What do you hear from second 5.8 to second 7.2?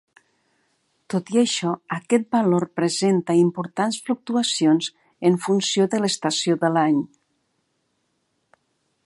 de l'estació de l'any.